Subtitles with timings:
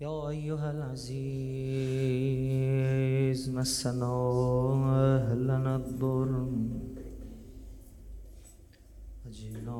[0.00, 1.20] يا أيها العزيز
[3.50, 4.06] مسنا
[5.16, 6.46] أهلنا الضر.
[9.26, 9.78] وجئنا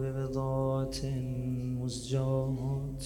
[0.00, 1.00] ببضاعة
[1.80, 2.98] مزجاة.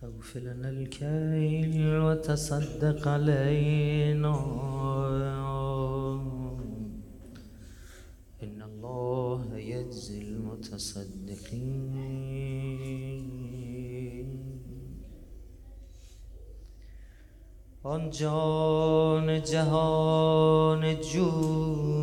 [0.00, 4.67] فاغفر لنا الكيل وتصدق علينا.
[17.88, 21.97] آن جان جهان جود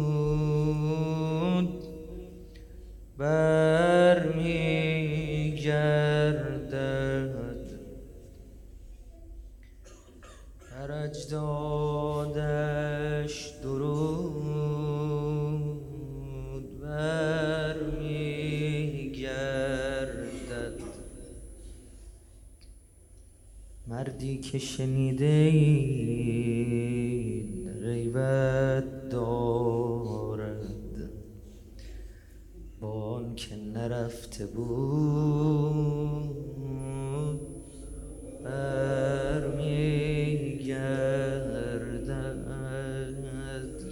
[32.81, 34.65] با آن که نرفته بود
[38.43, 39.65] برمیگردد.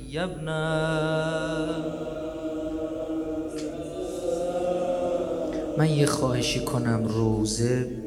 [0.10, 1.84] یبنم
[5.78, 8.03] من یه خواهشی کنم روزه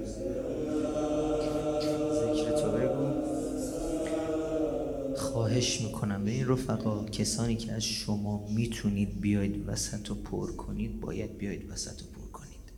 [6.47, 12.07] رفقا کسانی که از شما می‌تونید بیاید وسط و پر کنید باید بیاید وسط و
[12.07, 12.73] پر کنید.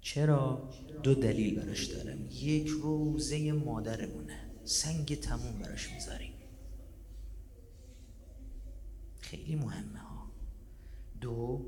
[0.00, 0.70] چرا؟
[1.02, 2.18] دو دلیل براش دارم.
[2.32, 4.50] یک روضه مادرمونه.
[4.64, 6.32] سنگ تموم براش می‌ذاریم.
[9.20, 10.30] خیلی مهمه ها.
[11.20, 11.66] دو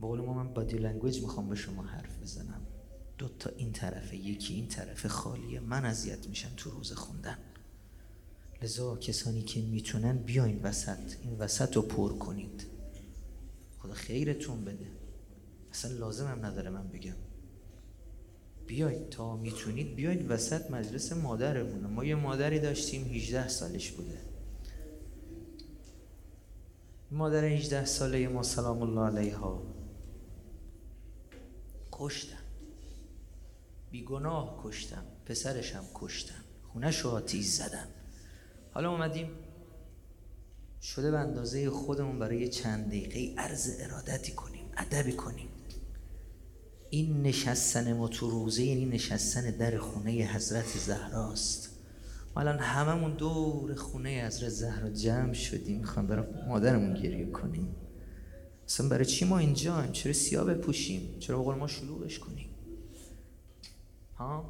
[0.00, 2.66] به قول ما من body language می‌خوام به شما حرف بزنم.
[3.18, 5.60] دو تا این طرفه یکی این طرف خالیه.
[5.60, 7.38] من اذیت میشم تو روضه خوندن.
[8.62, 12.66] لذا کسانی که می‌تونن بیاین وسط این وسط رو پر کنید.
[13.78, 14.86] خدا خیرتون بده.
[15.70, 17.16] اصلا لازم هم نداره من بگم.
[18.66, 24.18] بیاید تا می‌تونید بیاید وسط مجلس مادرمونه ما یه مادری داشتیم 18 سالش بوده.
[27.10, 29.62] مادر 18 ساله ما سلام الله علیها.
[31.92, 32.38] کشتن
[33.90, 37.88] بیگناه کشتن پسرش هم کشتن خونش رو آتیش زدن
[38.76, 39.28] حالا اومدیم
[40.82, 45.48] شده به اندازه خودمون برای چند دقیقه عرض ارادتی کنیم ادبی کنیم.
[46.90, 51.70] این نشستن ما تو روزه یعنی نشستن در خونه حضرت زهراست
[52.34, 57.76] ما الان هممون دور خونه حضرت زهرا جمع شدیم می‌خوام برای مادرمون گریه کنیم.
[58.66, 62.48] اصلا برای چی ما اینجاییم چرا سیاه بپوشیم؟ چرا بقول ما شلوغش کنیم؟
[64.16, 64.44] ها؟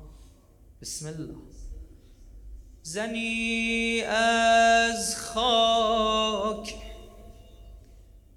[0.80, 1.55] بسم الله.
[2.88, 6.74] زنی از خاک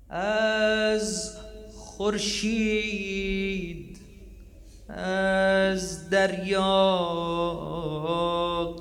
[0.10, 1.38] از
[1.76, 2.90] خورشید
[4.90, 6.66] از دریا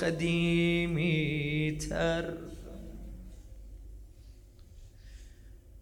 [0.01, 2.25] قدیمی تر.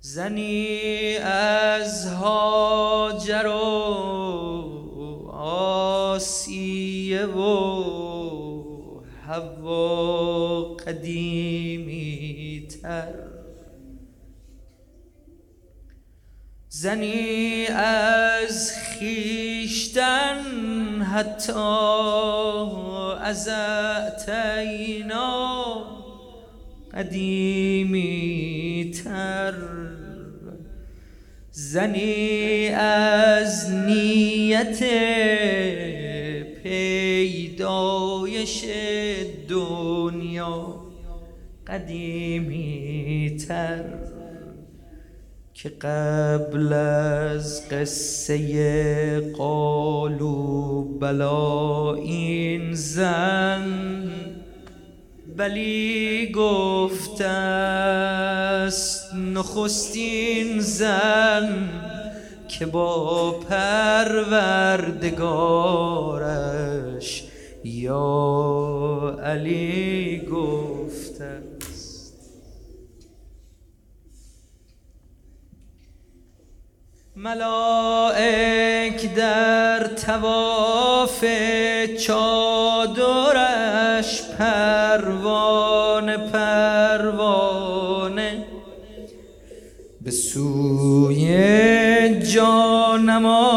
[0.01, 7.66] زنی از هاجر و آسیه و
[10.87, 13.15] قدیمی تر.
[16.69, 20.43] زنی از خیشتن
[21.03, 21.53] حتی
[23.21, 25.17] از اعتینا
[26.95, 29.55] قدیمی تر.
[31.51, 34.85] زنی از نیت
[36.63, 38.65] پیدایش
[39.49, 40.66] دنیا
[41.67, 43.85] قدیمی تر
[45.55, 53.65] که قبل از قصه قالو بلا این زن
[55.37, 61.69] بلی گفته است نخستین زن
[62.49, 64.67] که با پروردگارش
[67.65, 71.46] یا علی گفته
[77.27, 81.25] ملائک در تواف
[82.07, 83.43] چادرش
[84.39, 87.67] پروانه پروانه.
[90.01, 91.29] به سوی
[92.21, 93.57] جانمازش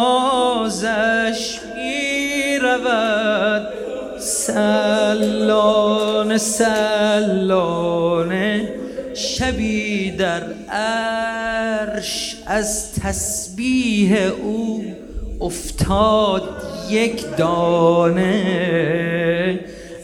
[1.76, 3.68] می رود
[4.20, 5.58] سلانه
[6.38, 7.70] سلانه.
[9.16, 14.84] شبی در عرش از تسبیح او
[15.42, 16.44] افتاد
[16.90, 18.40] یک دانه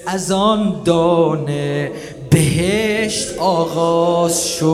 [0.07, 1.91] از آن دانه
[2.29, 4.65] بهشت آغاز شد.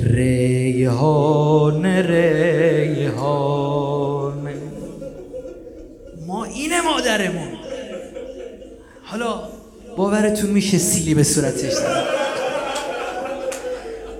[0.00, 3.28] ریحان ریحان.
[6.26, 7.48] ما اینه مادرمون.
[9.02, 9.42] حالا
[9.96, 11.72] باورتون میشه سیلی به صورتش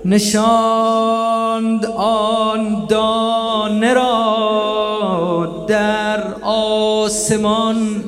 [0.05, 8.03] نشاند آن دانه را در آسمان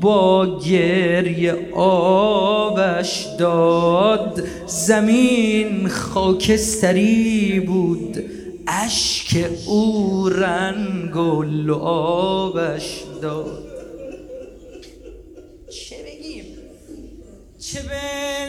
[0.00, 4.42] با گریه آبش داد.
[4.66, 8.24] زمین خاکستری بود
[8.66, 13.67] اشک او رنگ و لعابش داد.
[17.72, 17.82] چه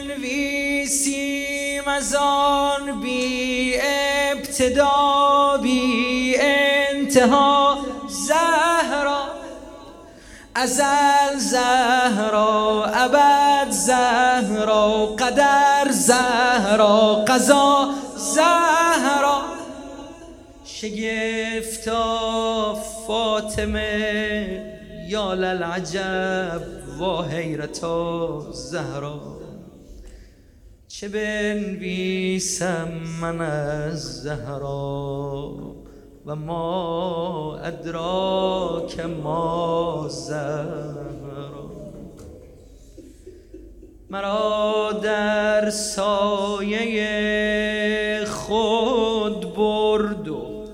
[0.06, 3.74] بنویسیم از آن بی
[4.32, 7.78] ابتدا بی انتها.
[8.08, 9.22] زهرا
[10.54, 19.42] ازل زهرا ابد زهرا قدر زهرا قضا زهرا.
[20.64, 22.04] شگفتا
[23.06, 24.62] فاطمه
[25.08, 26.89] یا للعجب.
[27.00, 29.20] و حیرتا زهرا
[30.88, 32.88] چه بنویسم
[33.20, 35.52] من از زهرا؟
[36.26, 41.70] و ما ادراک ما زهرا.
[44.10, 47.04] مرا در سایه
[48.26, 50.64] خود برد و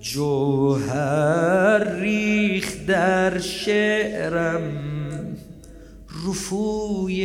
[0.00, 4.77] جوهر ریخ در شعرم.
[6.48, 7.22] رفوی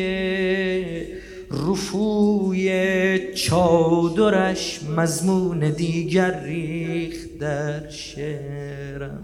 [1.51, 9.23] رفوی چادرش مضمون دیگر ریخ در شعرم.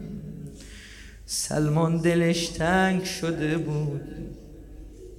[1.25, 4.01] سلمان دلش تنگ شده بود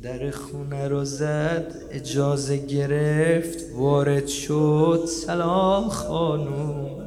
[0.02, 7.02] در خونه رو زد اجازه گرفت وارد شد سلام خانوم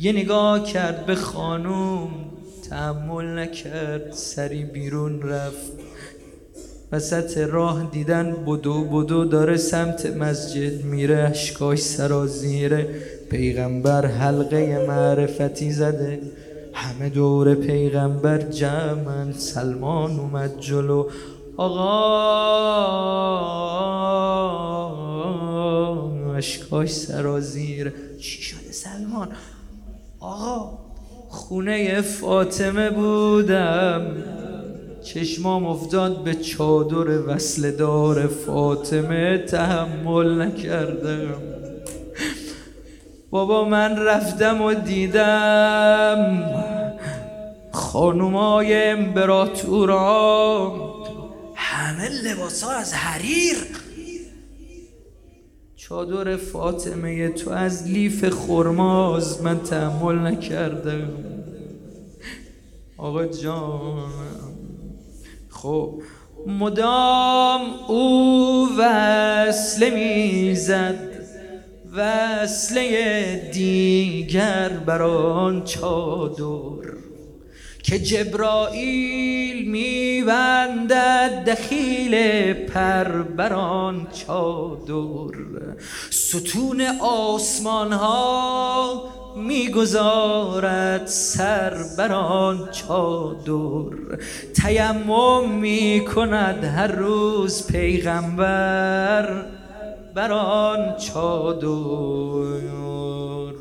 [0.00, 2.10] یه نگاه کرد به خانوم
[2.70, 5.72] تحمل نکرد سری بیرون رفت.
[6.92, 12.88] وسط راه دیدن بدو بدو داره سمت مسجد میره اشکاش سرازیره
[13.30, 16.20] پیغمبر حلقه معرفتی زده.
[16.72, 21.08] همه دور پیغمبر جمعن سلمان اومد جلو.
[21.56, 22.76] آقا!
[26.36, 29.28] اشکاش سرازیره چی شده سلمان؟
[30.20, 30.78] آقا
[31.28, 34.16] خونه فاطمه بودم.
[35.06, 41.42] چشمام افتاد به چادر وصل دار فاطمه تحمل نکردم.
[43.30, 46.50] بابا من رفتم و دیدم
[47.72, 50.02] خانومای امبراتورا
[51.54, 53.56] همه لباس ها از حریر.
[55.76, 61.08] چادر فاطمه تو از لیف خرماز من تحمل نکردم.
[62.96, 64.45] آقا جان.
[65.62, 66.02] خب.
[66.46, 71.16] مدام او وصله می‌زد
[71.96, 76.96] وصله دیگر بر آن چادر
[77.82, 85.36] که جبرائیل میبندد دخیل پر بران چادر.
[86.10, 93.96] ستون آسمان ها می‌گذارد سر بران چادر.
[94.54, 99.44] تیمم می‌کند هر روز پیغمبر
[100.14, 101.66] بران چادر.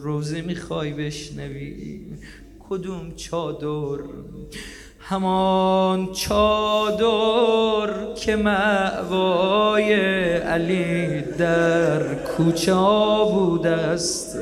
[0.03, 2.01] روزه می‌خوای بشنوی
[2.69, 4.03] کدوم چادر؟
[4.99, 9.93] همان چادر که معوای
[10.33, 12.75] علی در کوچه
[13.33, 14.37] بوده است.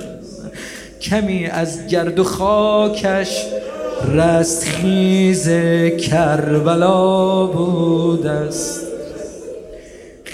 [1.04, 3.46] کمی از گرد و خاکش
[4.14, 5.50] رستخیز
[5.98, 8.88] کربلا بود است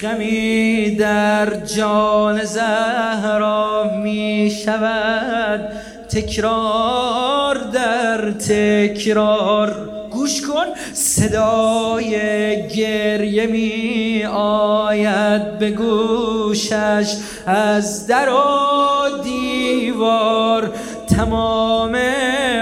[0.02, 5.70] غمی در جان زهرا می شود
[6.10, 9.76] تکرار در تکرار.
[10.12, 12.12] گوش کن صدای
[12.68, 17.16] گریه می آید به گوشش.
[17.46, 18.79] از در و
[20.00, 20.72] دیوار
[21.08, 21.98] تمام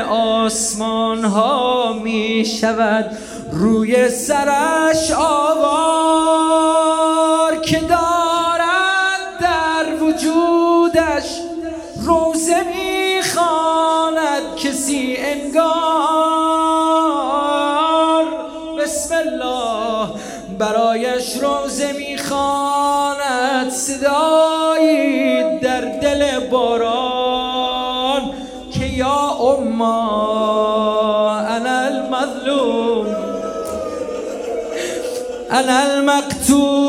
[0.10, 3.06] آسمان ها می شود
[3.52, 5.68] روی سرش آوار
[7.62, 7.80] که
[29.78, 33.14] ما أنا المظلوم.
[35.52, 36.87] أنا المقتول.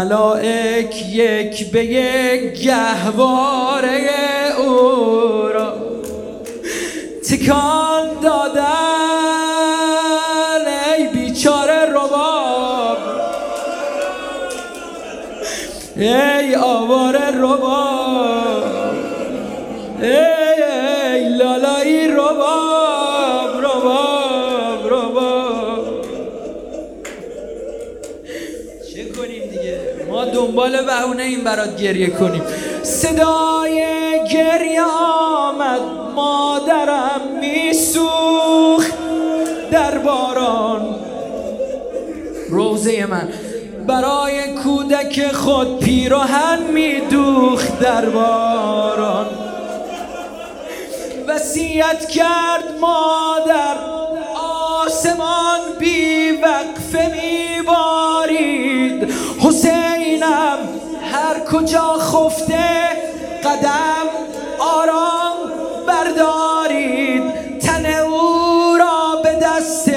[0.00, 4.08] ملائک یک به یک گهواره
[4.58, 5.74] او را.
[7.28, 7.79] تکان
[30.50, 32.42] دنبال بهونه این برات گریه کنیم.
[32.82, 33.84] صدای
[34.32, 35.80] گریه آمد
[36.14, 38.92] مادرم میسوخت
[39.70, 40.94] در باران.
[42.48, 43.28] روزه من
[43.86, 49.26] برای کودک خود پیراهن میدوخت در باران.
[51.28, 53.76] وسیعت کرد مادر
[54.84, 59.10] آسمان بی وقفه میبارید
[60.20, 60.58] حسینم
[61.02, 62.88] هر کجا خفته
[63.44, 64.06] قدم
[64.58, 65.36] آرام
[65.86, 67.58] بردارید.
[67.58, 69.90] تن او را به دست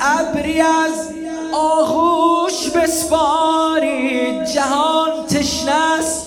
[0.00, 1.08] ابری از
[1.52, 4.44] آغوش بسپارید.
[4.44, 6.26] جهان تشنست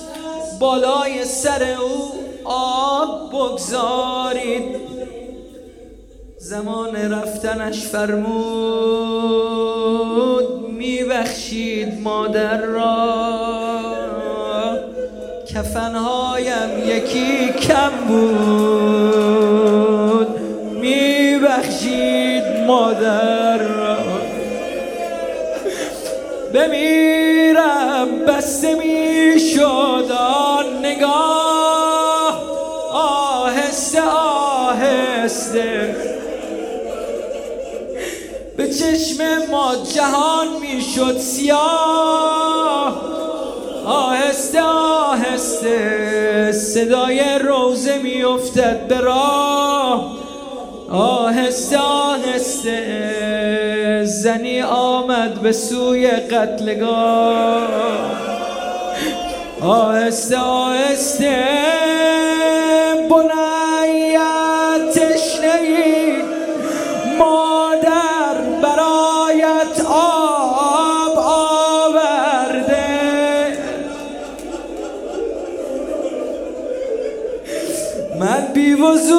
[0.60, 2.12] بالای سر او
[2.46, 4.76] آب بگذارید.
[6.40, 9.67] زمان رفتنش فرمود.
[11.18, 12.98] میبخشید مادر را.
[15.54, 19.48] کفنهایم یکی کم بود.
[20.82, 23.98] میبخشید مادر را.
[26.54, 32.44] بمیرم بسته می شد آن نگاه.
[32.94, 35.96] آهسته آهسته.
[38.80, 43.02] چشم ما جهان می شد سیاه.
[43.86, 50.18] آهسته آهسته صدای روزه می افتد به راه.
[50.92, 52.82] آهسته آهسته
[54.06, 57.68] زنی آمد به سوی قتلگاه.
[59.62, 61.44] آهسته آهسته
[63.10, 63.57] بنیت
[78.96, 79.14] بی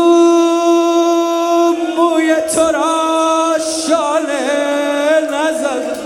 [1.96, 5.98] موی تو را شانه نزد.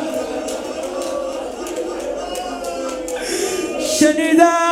[3.81, 4.72] شنیدم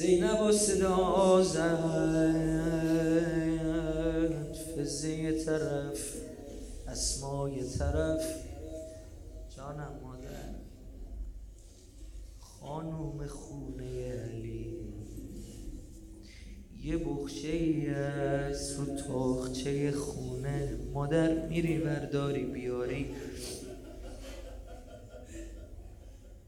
[0.00, 2.80] زینب و صدا زد.
[4.76, 6.14] فزه طرف
[6.88, 8.24] اسمای طرف.
[9.56, 10.54] جانم مادر
[12.38, 14.76] خانوم خونه علی.
[16.82, 20.78] یه بخشه ای از رو تاخچه خونه.
[20.94, 23.10] مادر میری برداری بیاری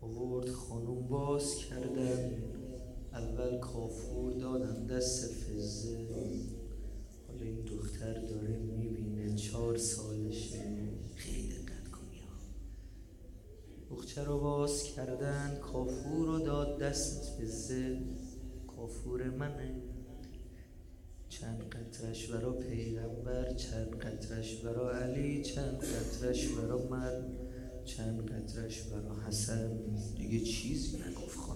[0.02, 2.52] آورد خانوم باز کردن
[3.14, 5.98] اول کافور دادن دست فزه
[7.28, 10.58] حالا این دختر داره می‌بینه چهار سالشه.
[11.16, 12.20] خیلی دقت کنی
[13.90, 17.98] بخچه رو باز کردن کافور رو داد دست فزه
[18.76, 19.74] کافور منه.
[21.28, 27.36] چند قطرش برا پیغمبر چند قطرش برا علی چند قطرش برا من
[27.84, 29.70] چند قطرش برا حسن.
[30.16, 31.51] دیگه چیزی نگفت.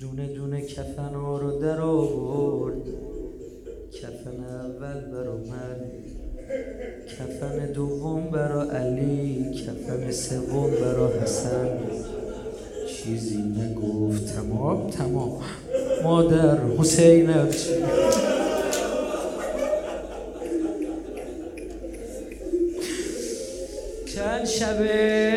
[0.00, 2.82] دونه دونه کفن ها رو در آورد.
[3.92, 5.80] کفن اول برا من
[7.08, 11.78] کفن دوم برا علی کفن سوم برا حسن.
[12.88, 14.34] چیزی نگفت.
[14.36, 15.42] تمام تمام.
[16.02, 17.30] مادر حسین
[24.14, 25.32] چند شبه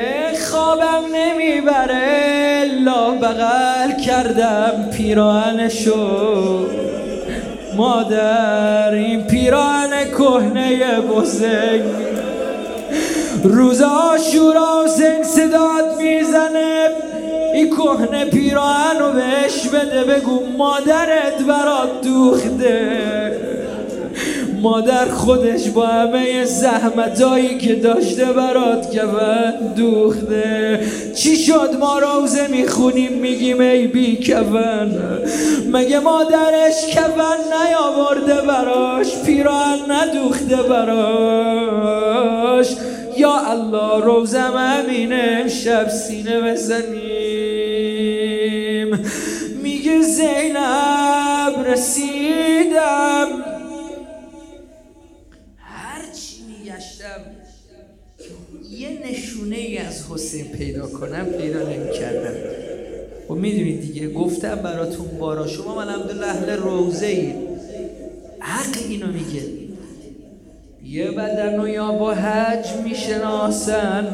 [0.50, 2.23] خوابم نمی‌بره.
[2.84, 6.68] لا بغل کردم پیراهنشو
[7.78, 11.82] مادر این پیراهن کهنه بزنگ
[13.44, 16.88] روز آشورا زن صداد می‌زنه.
[17.54, 23.32] این کهنه پیراهن رو بهش بده بگو مادرت برات دوخته.
[24.64, 30.80] مادر خودش با همه زحمتایی که داشته برات کفن دوخته.
[31.16, 34.92] چی شد ما روزه می‌خونیم؟ میگیم ای بی کفن.
[35.72, 42.68] مگه مادرش کفن نیاورده براش؟ پیراهن ندوخته براش.
[43.18, 46.94] یا الله روزم همینه شب سینه بزنیم.
[49.64, 53.28] میگه زینب رسیدم.
[58.70, 64.56] یه نشونه ای از حسین پیدا کنم پیدا نمی کردم و خب می‌دونید دیگه گفتم
[64.56, 67.36] براتون بارا شما من الحمدلله اهل روزه اید.
[68.42, 69.42] عقل اینو میگه.
[70.86, 74.08] یه بدن و یا با حج می‌شناسن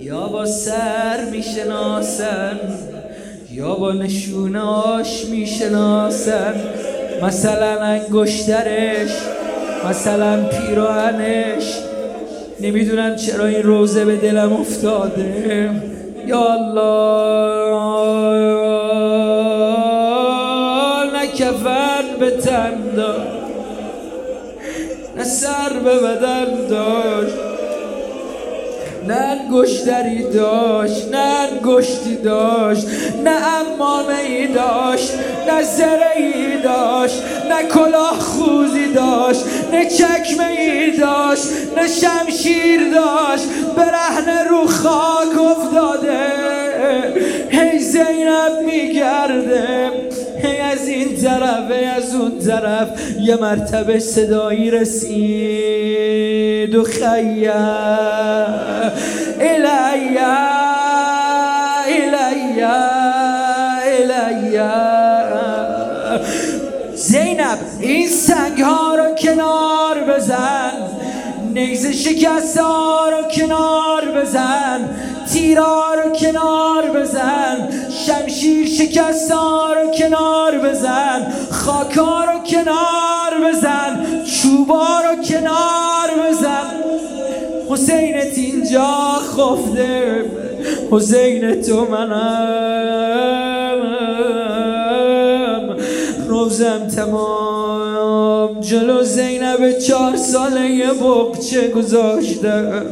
[0.00, 2.60] یا با سر می‌شناسن
[3.52, 6.54] یا با نشوناش می‌شناسن.
[7.22, 9.10] مثلا انگشترش
[9.90, 11.78] مثلا پیراهنش
[12.60, 15.70] نمی‌دونم چرا این روزه به دلم افتاده.
[16.26, 18.04] یا الله
[21.16, 22.74] نکفن به تن
[25.16, 27.34] نه سر به بدن داشت
[29.08, 32.86] نه انگشتری داشت نه انگشتی داشت
[33.24, 35.12] نه امامه ای داشت
[35.48, 37.22] نه زره ای داشت.
[37.54, 41.44] نه کلاه خوزی داشت نه چکمه ای داشت
[41.76, 43.44] نه شمشیر داشت.
[43.76, 46.20] برهنه رو خاک افتاده
[47.50, 49.90] هی زینب میگرده.
[50.42, 52.88] هی از این طرف هی از اون طرف
[53.20, 56.24] یه مرتبه صدایی رسید.
[56.74, 57.54] و خیا
[59.40, 60.54] الیا
[61.86, 62.93] الیا
[70.16, 70.72] بزن.
[71.54, 74.88] نیز شکست رو کنار بزن.
[75.32, 77.68] تیرا رو کنار بزن.
[77.90, 81.32] شمشیر شکست رو کنار بزن.
[81.50, 84.06] خاکا رو کنار بزن.
[84.24, 86.70] چوبا رو کنار بزن.
[87.70, 88.94] حسینت اینجا
[89.36, 90.24] خفته.
[90.90, 93.34] حسین تو منم.
[96.28, 97.53] روزم تمام.
[98.60, 102.82] جلو زینب چهار ساله یه بقچه گذاشتم.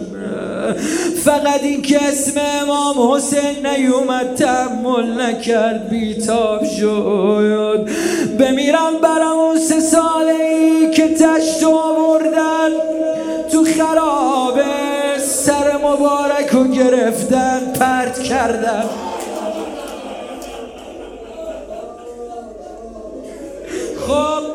[1.25, 7.89] فقط این که اسم امام حسین نیومد تحمل نکرد بیتاب شد.
[8.39, 12.71] بمیرم برم اون سه ساله ای که تشت آوردن
[13.53, 14.65] تو خرابه
[15.19, 18.85] سر مبارک رو گرفتن پرت کردن.
[24.07, 24.52] خب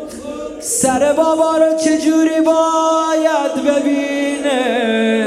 [0.81, 5.26] سر بابا رو چجوری باید ببینه؟